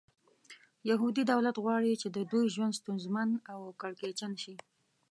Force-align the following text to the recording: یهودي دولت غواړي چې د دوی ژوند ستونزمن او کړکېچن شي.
یهودي 0.89 1.23
دولت 1.31 1.55
غواړي 1.63 1.91
چې 2.01 2.07
د 2.15 2.17
دوی 2.31 2.45
ژوند 2.53 2.77
ستونزمن 2.79 3.29
او 3.53 3.59
کړکېچن 3.81 4.31
شي. 4.43 4.55